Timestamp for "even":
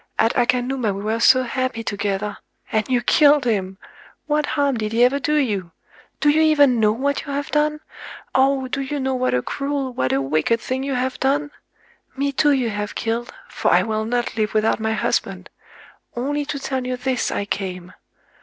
6.41-6.79